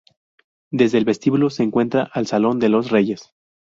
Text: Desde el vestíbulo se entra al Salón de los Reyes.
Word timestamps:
Desde 0.71 0.97
el 0.97 1.05
vestíbulo 1.05 1.51
se 1.51 1.61
entra 1.61 2.09
al 2.11 2.25
Salón 2.25 2.57
de 2.57 2.69
los 2.69 2.89
Reyes. 2.89 3.35